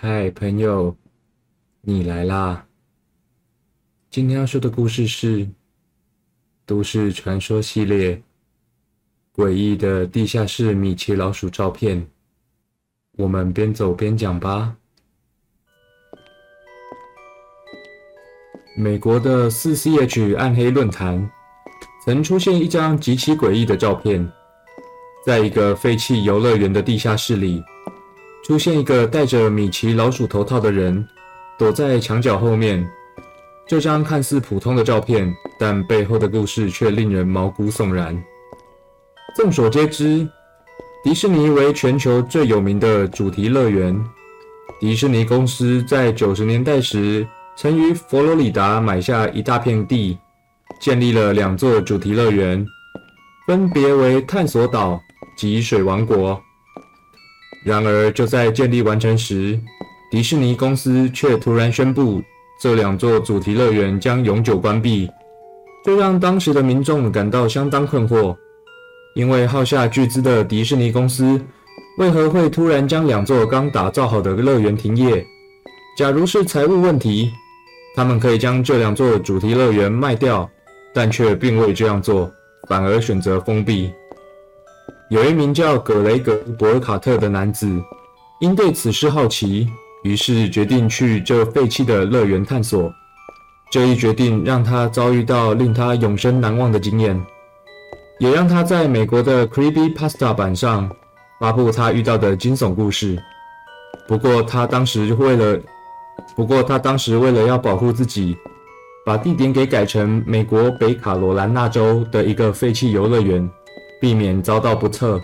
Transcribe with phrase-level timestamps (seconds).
[0.00, 0.94] 嗨，朋友，
[1.80, 2.66] 你来啦！
[4.10, 5.46] 今天要说的故事是
[6.66, 8.20] 《都市传说系列：
[9.34, 12.02] 诡异的地下室米奇老鼠照片》。
[13.16, 14.76] 我们边走边讲吧。
[18.76, 21.30] 美国的四 CH 暗黑论坛
[22.04, 24.28] 曾出现一张极其诡异的照片，
[25.24, 27.62] 在一个废弃游乐园的地下室里。
[28.44, 31.08] 出现一个戴着米奇老鼠头套的人，
[31.58, 32.86] 躲在墙角后面。
[33.66, 38.22] 这张看似普通的照片，但背后的故事却令人毛骨悚然。
[39.34, 40.28] 众所皆知，
[41.02, 43.98] 迪士尼为全球最有名的主题乐园。
[44.78, 50.18] 迪士尼公司在九十年代时，曾于佛罗里达买下一大片地，
[50.78, 52.62] 建立了两座主题乐园，
[53.46, 55.00] 分别为探索岛
[55.34, 56.38] 及水王国。
[57.64, 59.58] 然而，就在建立完成时，
[60.10, 62.22] 迪士尼公司却突然宣布，
[62.60, 65.10] 这两座主题乐园将永久关闭，
[65.82, 68.36] 这让当时的民众感到相当困惑。
[69.14, 71.40] 因为耗下巨资的迪士尼公司，
[71.98, 75.24] 为何会突然将两座刚打造好的乐园停业？
[75.96, 77.30] 假如是财务问题，
[77.96, 80.50] 他们可以将这两座主题乐园卖掉，
[80.92, 82.30] 但却并未这样做，
[82.68, 83.90] 反而选择封闭。
[85.10, 87.68] 有一名叫葛雷格·博尔卡特的男子，
[88.40, 89.68] 因对此事好奇，
[90.02, 92.92] 于是决定去这废弃的乐园探索。
[93.70, 97.20] 这一决定让他遭遇到令他永生难忘的经验，
[98.18, 100.90] 也让他在美国的 Creepy Pasta 版上
[101.38, 103.18] 发布他遇到的惊悚故事。
[104.08, 105.60] 不过他当时为了，
[106.34, 108.36] 不过他当时为了要保护自己，
[109.04, 113.48] 把地点给改成美国北卡罗来纳州的一个废弃游乐园。
[114.04, 115.18] 避免遭到不测，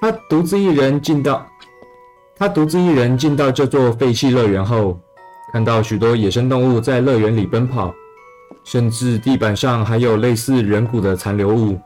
[0.00, 1.46] 他独自一人进到
[2.36, 4.98] 他独自一人进到这座废弃乐园后，
[5.52, 7.94] 看到许多野生动物在乐园里奔跑，
[8.64, 11.78] 甚至地板上还有类似人骨的残留物。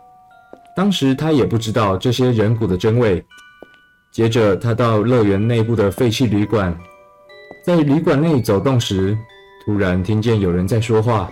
[0.74, 3.22] 当时他也不知道这些人骨的真伪。
[4.10, 6.74] 接着，他到乐园内部的废弃旅馆，
[7.62, 9.14] 在旅馆内走动时，
[9.66, 11.30] 突然听见有人在说话。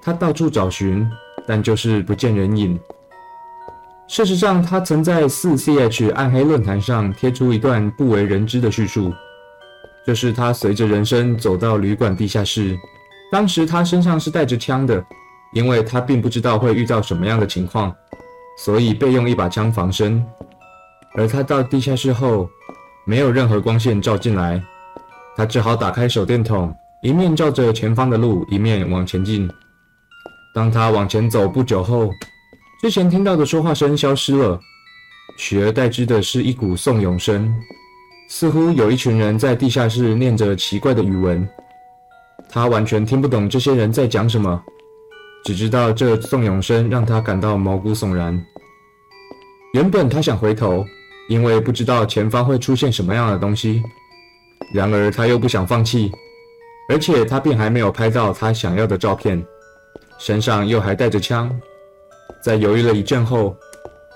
[0.00, 1.04] 他到处找寻，
[1.48, 2.78] 但就是不见人影。
[4.10, 9.14] 事实上，他曾在四 CH 暗黑论坛上贴出一段不为人知的叙述，
[10.04, 12.76] 就是他随着人生走到旅馆地下室，
[13.30, 15.00] 当时他身上是带着枪的，
[15.52, 17.94] 因为他并不知道会遇到什么样的情况，
[18.58, 20.20] 所以备用一把枪防身。
[21.14, 22.50] 而他到地下室后，
[23.06, 24.60] 没有任何光线照进来，
[25.36, 29.48] 他只好打开手电筒，一面照着前方的路，一面往前进。
[30.52, 32.10] 当他往前走不久后，
[32.80, 34.58] 之前听到的说话声消失了，
[35.36, 37.54] 取而代之的是一股颂咏声，
[38.26, 41.46] 似乎有一群人在地下室念着奇怪的语文。
[42.48, 44.64] 他完全听不懂这些人在讲什么，
[45.44, 48.42] 只知道这颂咏声让他感到毛骨悚然。
[49.74, 50.82] 原本他想回头，
[51.28, 53.82] 因为不知道前方会出现什么样的东西，
[54.72, 56.10] 然而他又不想放弃，
[56.88, 59.44] 而且他并还没有拍到他想要的照片，
[60.18, 61.54] 身上又还带着枪。
[62.42, 63.56] 在犹豫了一阵后，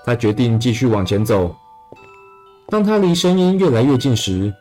[0.03, 1.55] 他决定继续往前走。
[2.67, 4.51] 当他离声音越来越近时，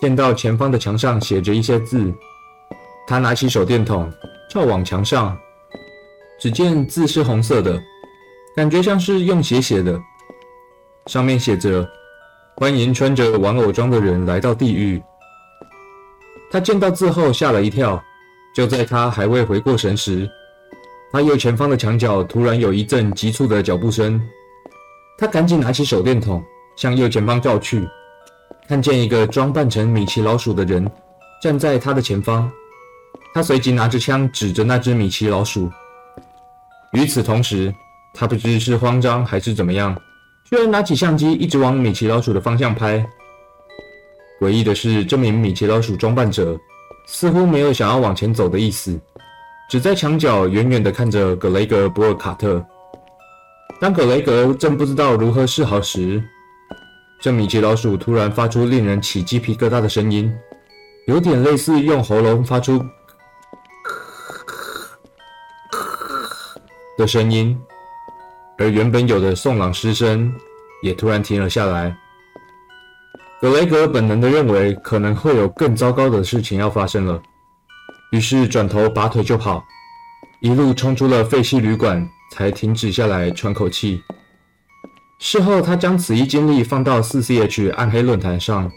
[0.00, 2.12] 见到前方的墙上写着一些字。
[3.06, 4.12] 他拿起手电筒，
[4.48, 5.36] 照往墙上，
[6.38, 7.80] 只见字是红色的，
[8.54, 9.98] 感觉像是用血写的。
[11.06, 11.88] 上面写着
[12.56, 15.02] ：“欢迎穿着玩偶装的人来到地狱。”
[16.52, 18.00] 他见到字后吓了一跳，
[18.54, 20.30] 就在他还未回过神时。
[21.12, 24.20] 他右前方的墙角突然有一阵急促的脚步声，
[25.18, 26.42] 他赶紧拿起手电筒
[26.76, 27.84] 向右前方照去，
[28.68, 30.88] 看见一个装扮成米奇老鼠的人
[31.42, 32.50] 站在他的前方。
[33.34, 35.70] 他随即拿着枪指着那只米奇老鼠。
[36.92, 37.72] 与此同时，
[38.14, 39.96] 他不知是慌张还是怎么样，
[40.44, 43.04] 居然拿起相机一直往米奇老鼠的方向拍。
[44.40, 46.58] 诡异的是，这名米奇老鼠装扮者
[47.06, 48.98] 似乎没有想要往前走的意思。
[49.70, 52.60] 只在墙角远远地看着格雷格·博尔卡特。
[53.80, 56.20] 当格雷格正不知道如何是好时，
[57.20, 60.36] 这米奇老鼠突然发出令人起鸡皮疙瘩的声音，
[61.06, 62.84] 有点类似用喉咙发出
[66.98, 67.56] 的声音，
[68.58, 70.34] 而原本有的颂朗诗声
[70.82, 71.96] 也突然停了下来。
[73.40, 77.22] 格雷格本能地认为可能会有更糟糕的事情要发生了。
[78.10, 79.64] 于是转头拔腿就跑，
[80.40, 84.02] 一路冲出了废弃旅馆，才停止下来喘口气。
[85.18, 88.70] 事后，他将此一经历放到四 CH 暗黑论坛上，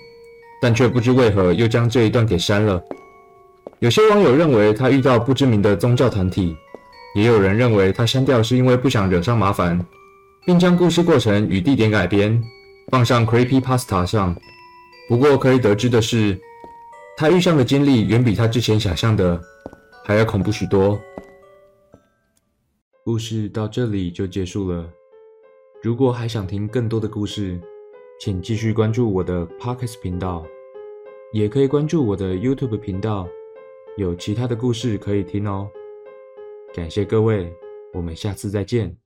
[0.62, 2.82] 但却不知为何又将这一段给删了。
[3.80, 6.56] 有些网友认为他遇到不知名的宗教团体，
[7.16, 9.84] 也有人认为他删掉是因为不想惹上麻烦，
[10.46, 12.42] 并将故事过程与地点改编
[12.92, 14.36] 放上 Creepy Pasta 上。
[15.10, 16.40] 不过可以得知的是，
[17.16, 19.40] 他遇上的经历远比他之前想象的
[20.04, 21.00] 还要恐怖许多。
[23.06, 24.90] 故事到这里就结束了。
[25.82, 27.60] 如果还想听更多的故事，
[28.20, 30.46] 请继续关注我的 Podcast 频道，
[31.34, 33.28] 也可以关注我的 YouTube 频道，
[33.98, 35.70] 有其他的故事可以听哦。
[36.74, 37.54] 感谢各位，
[37.94, 39.03] 我们下次再见。